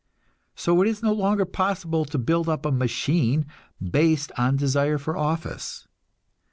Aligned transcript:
So 0.55 0.81
it 0.81 0.87
is 0.87 1.03
no 1.03 1.13
longer 1.13 1.45
possible 1.45 2.05
to 2.05 2.17
build 2.17 2.49
up 2.49 2.65
a 2.65 2.71
"machine" 2.71 3.45
based 3.87 4.31
on 4.35 4.57
desire 4.57 4.97
for 4.97 5.15
office. 5.15 5.87